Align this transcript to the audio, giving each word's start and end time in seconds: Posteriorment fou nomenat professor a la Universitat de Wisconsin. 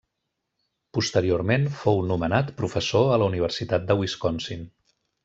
Posteriorment 0.97 1.67
fou 1.83 2.01
nomenat 2.13 2.49
professor 2.63 3.13
a 3.17 3.21
la 3.25 3.29
Universitat 3.35 3.87
de 3.93 3.99
Wisconsin. 4.01 4.65